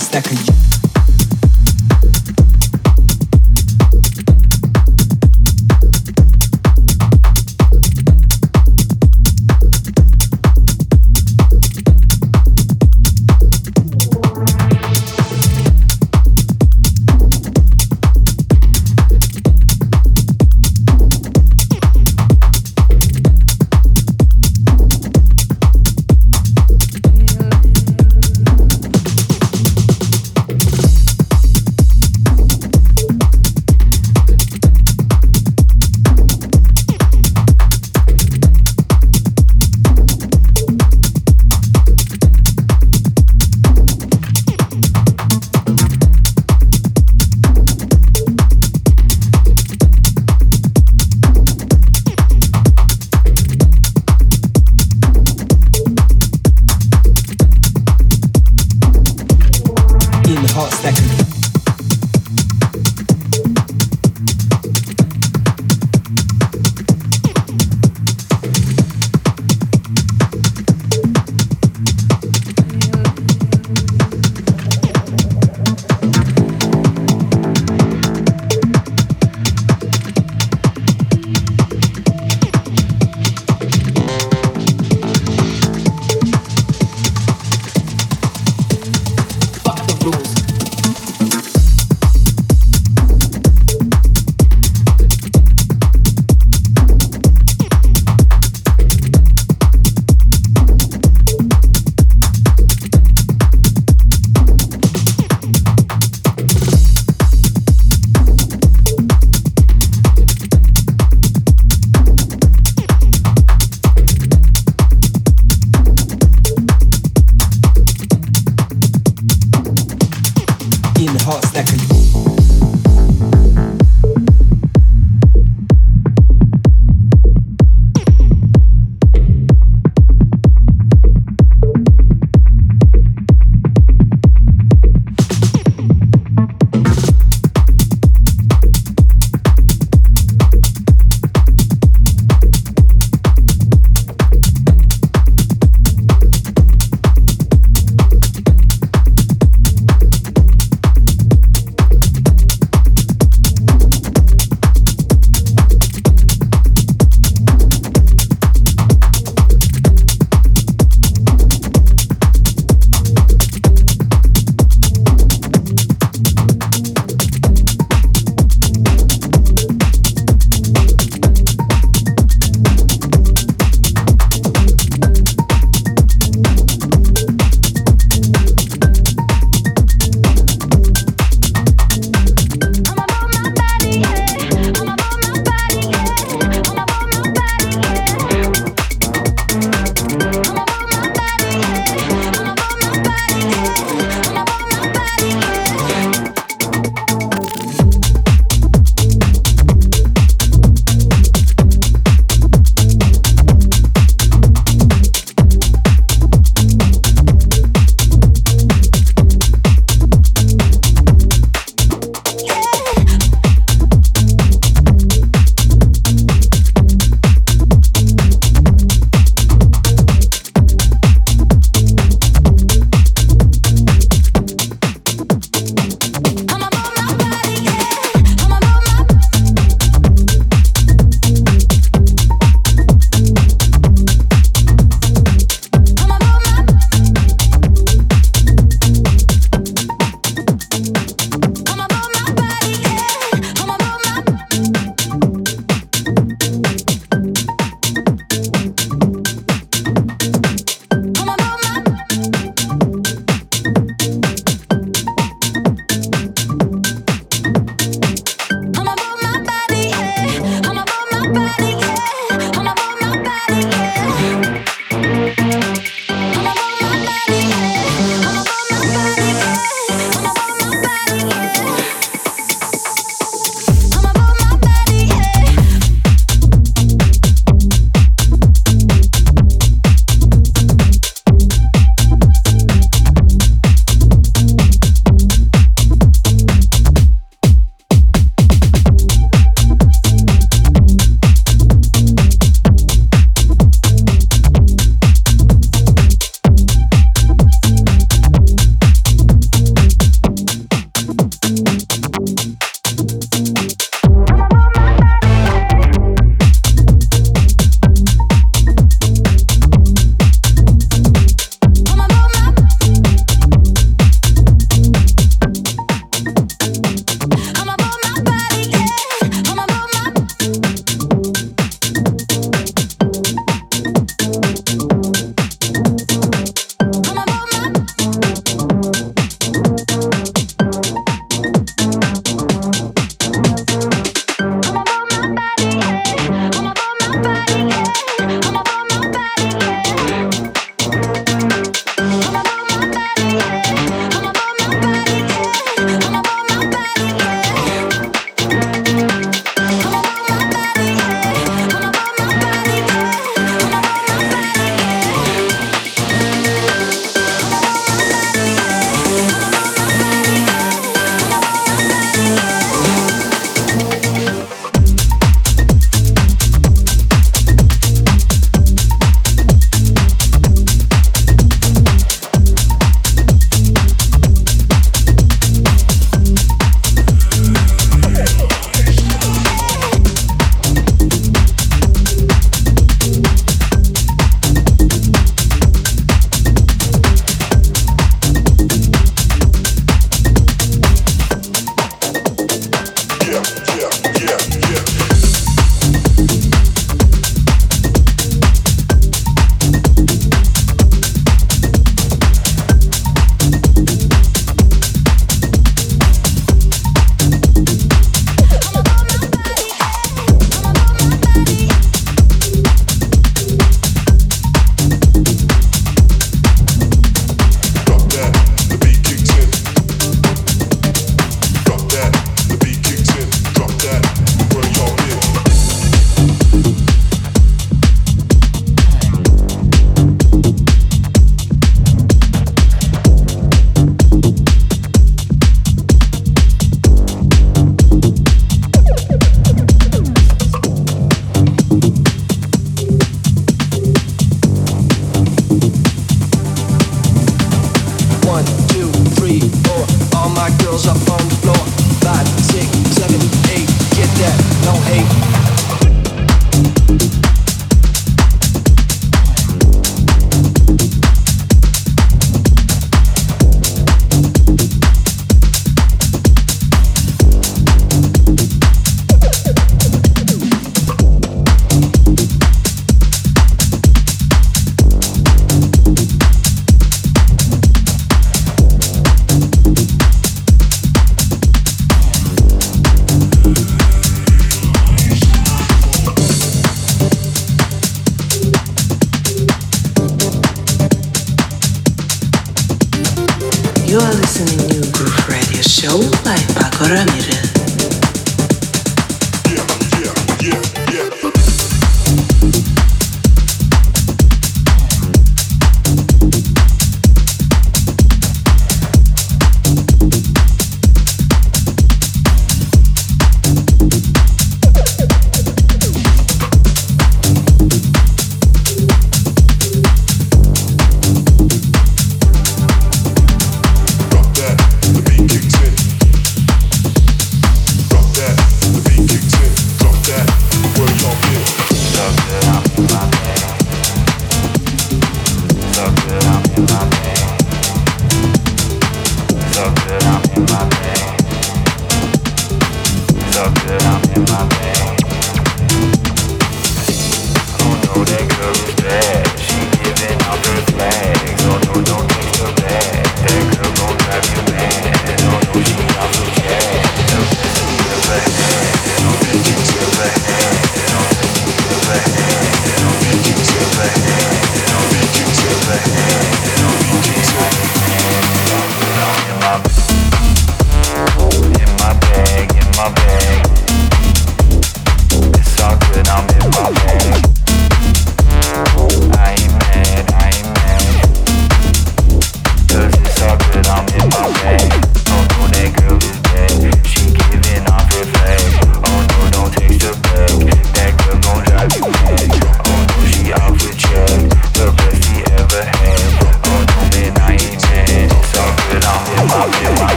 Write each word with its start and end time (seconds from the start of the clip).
house 0.00 0.08
that 0.08 0.24
could 0.24 0.49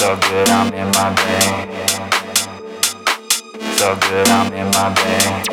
So 0.00 0.16
good, 0.16 0.48
I'm 0.48 0.72
in 0.72 0.88
my 0.96 1.12
bag. 1.12 1.68
So 3.76 3.94
good, 4.00 4.28
I'm 4.30 4.50
in 4.54 4.64
my 4.72 4.88
bag. 4.96 5.44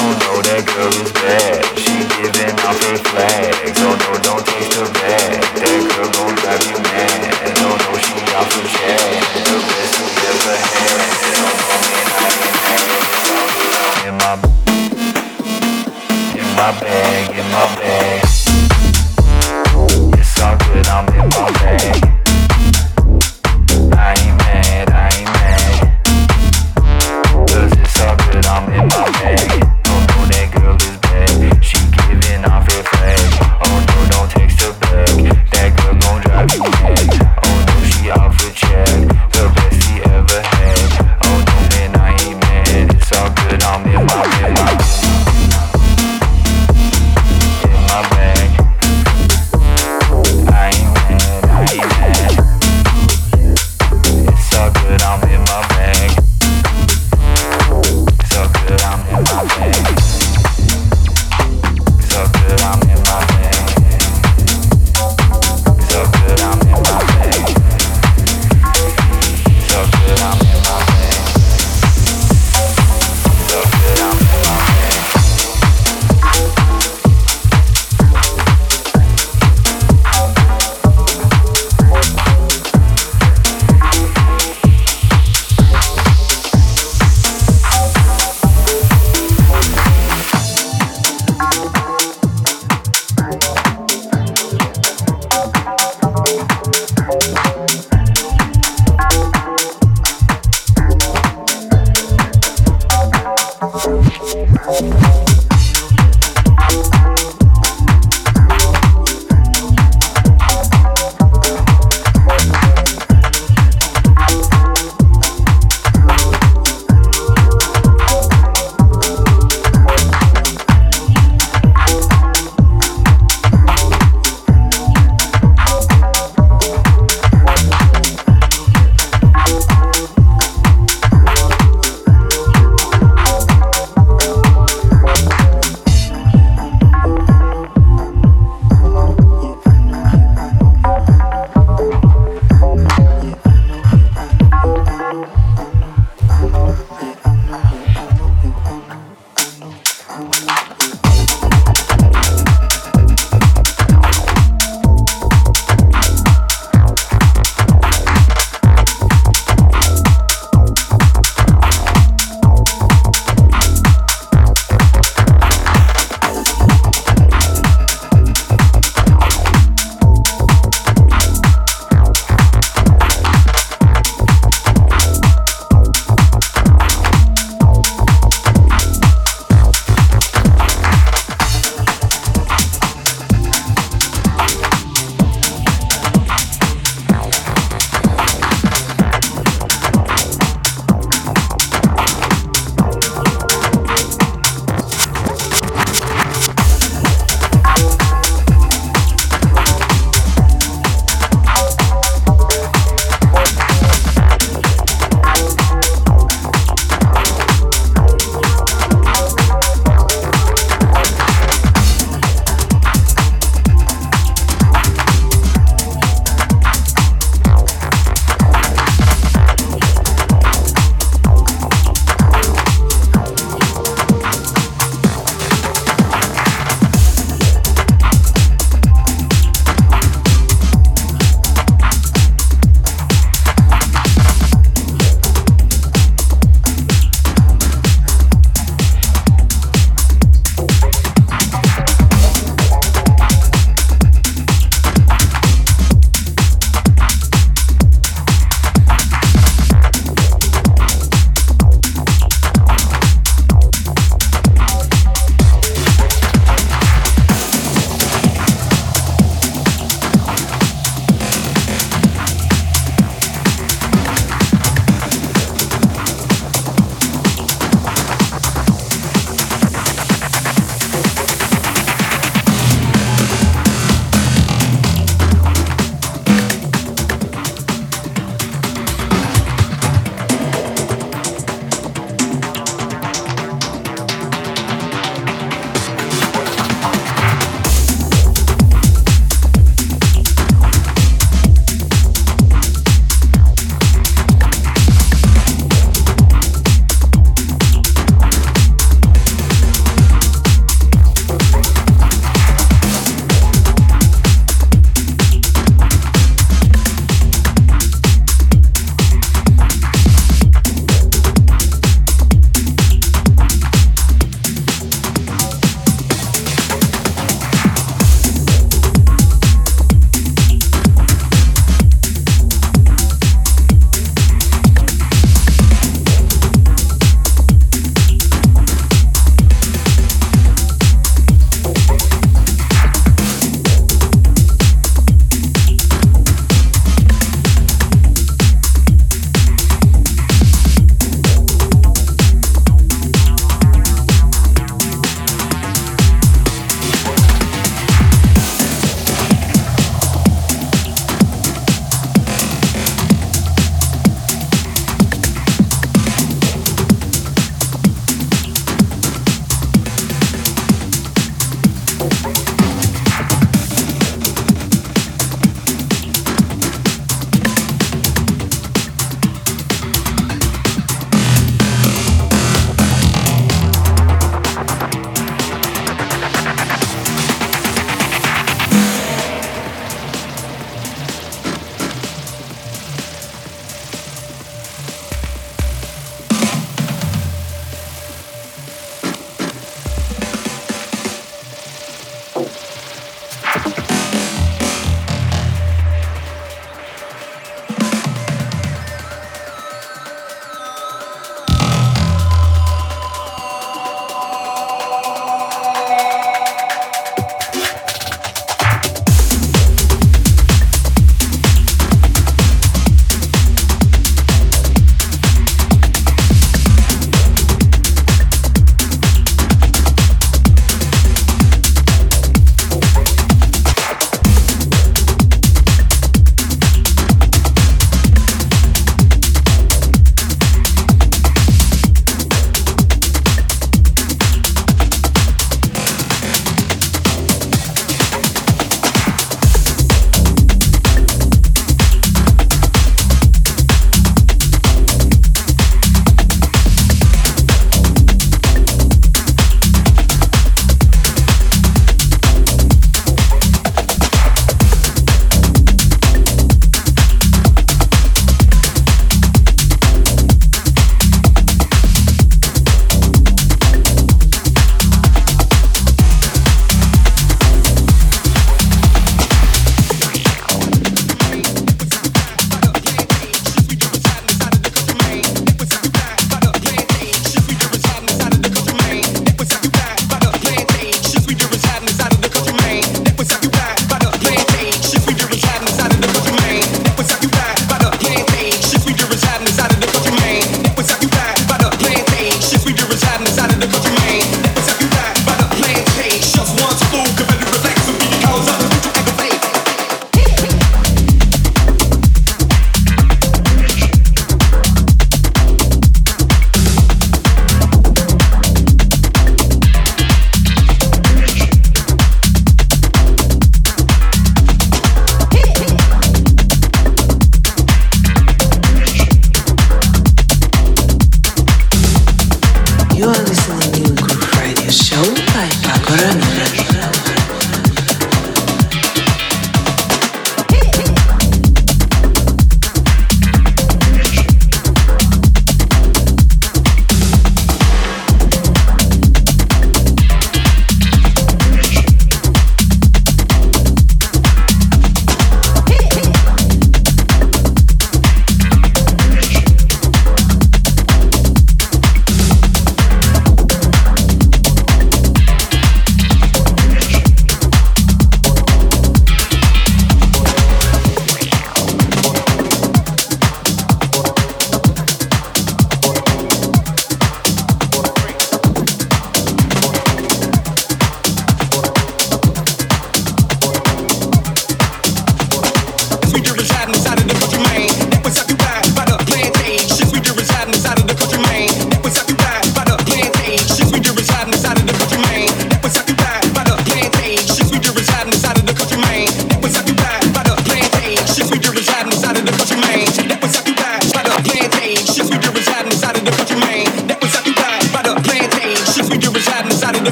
Oh 0.00 0.12
no, 0.24 0.40
that 0.40 0.64
girl 0.72 0.88
is 0.88 1.12
bad. 1.12 1.60
She 1.76 1.92
giving 2.16 2.56
off 2.64 2.80
her 2.80 2.96
flags. 2.96 3.76
Oh 3.84 3.92
no, 3.92 4.16
don't 4.24 4.40
taste 4.40 4.72
her 4.72 4.88
bad. 4.88 5.36
That 5.60 5.84
girl 5.92 6.08
gon' 6.16 6.32
drive 6.40 6.64
you 6.64 6.80
mad. 6.80 7.60
Oh 7.60 7.76
no, 7.76 7.92
she 8.00 8.16
off 8.40 8.48
her 8.48 8.64
chat. 8.72 9.12
The 9.44 9.60
best 9.60 9.92
you 10.00 10.08
ever 10.32 10.56
had. 10.64 10.96
Oh 11.44 11.52
no, 11.60 11.76
man, 11.92 12.08
I 12.08 12.24
ain't 12.40 12.56
mad. 12.56 12.96
In 14.08 14.16
my, 14.16 14.32
in 16.40 16.48
my 16.56 16.72
bag, 16.80 17.36
in 17.36 17.44
my 17.52 17.68
bag. 17.76 18.41
Hey. 21.32 22.21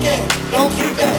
don't 0.00 0.70
keep 0.72 0.96
that. 0.96 1.13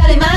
You 0.00 0.16
are 0.16 0.29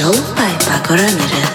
Show 0.00 0.12
by 0.34 0.56
Pako 0.64 0.96
Ramirez. 0.96 1.49